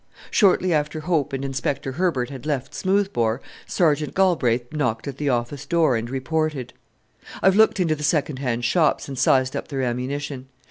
Shortly 0.31 0.73
after 0.73 1.01
Hope 1.01 1.31
and 1.31 1.45
Inspector 1.45 1.91
Herbert 1.91 2.31
had 2.31 2.47
left 2.47 2.73
Smoothbore, 2.73 3.39
Sergeant 3.67 4.15
Galbraith 4.15 4.73
knocked 4.73 5.07
at 5.07 5.17
the 5.17 5.29
office 5.29 5.67
door, 5.67 5.95
and 5.95 6.09
reported. 6.09 6.73
"I've 7.43 7.55
looked 7.55 7.79
into 7.79 7.93
the 7.93 8.01
second 8.01 8.39
hand 8.39 8.65
shops, 8.65 9.07
and 9.07 9.15
sized 9.15 9.55
up 9.55 9.67
their 9.67 9.83
ammunition. 9.83 10.47